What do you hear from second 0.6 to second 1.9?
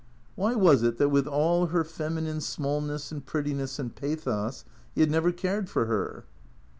it that with all her